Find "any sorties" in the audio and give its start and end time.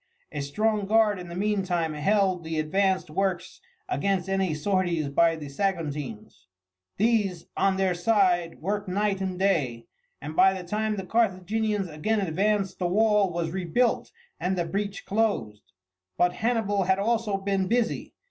4.27-5.05